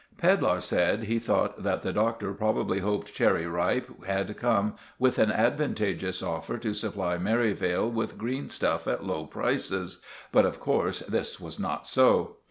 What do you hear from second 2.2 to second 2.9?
probably